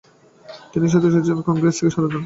[0.71, 2.19] তিনি স্বায়ত্তশাসন পার্টি এবং কংগ্রেস থেকে সরে দাঁড়ান।